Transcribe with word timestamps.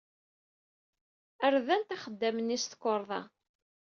Rdant 1.55 1.93
axeddam-nni 1.95 2.57
s 2.63 2.65
tukerḍa. 2.71 3.21